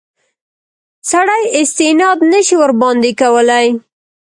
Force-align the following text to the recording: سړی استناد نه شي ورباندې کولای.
سړی 1.11 1.43
استناد 1.59 2.19
نه 2.31 2.39
شي 2.47 2.55
ورباندې 2.61 3.11
کولای. 3.21 3.67